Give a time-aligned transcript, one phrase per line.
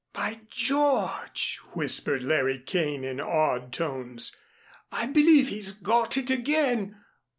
[0.13, 4.35] "By George!" whispered Larry Kane, in awed tones,
[4.91, 6.99] "I believe he's got it again.